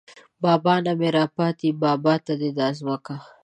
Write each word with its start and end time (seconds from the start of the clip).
بابا 0.43 0.75
نه 0.85 0.91
مې 0.99 1.09
راپاتې 1.17 1.69
ده 1.71 1.77
بابا 1.83 2.13
ته 2.25 2.33
ده 2.39 2.49
دا 2.57 2.67
ځمکه 2.79 3.15